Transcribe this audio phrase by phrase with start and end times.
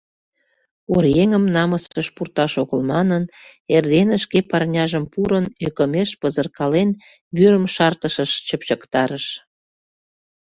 [0.95, 3.23] Оръеҥым намысыш пурташ огыл манын,
[3.75, 6.89] эрдене шке парняжым пурын, ӧкымеш пызыркален,
[7.37, 9.25] вӱрым шартышыш чыпчыктарыш.